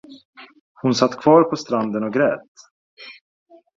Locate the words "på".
1.43-1.55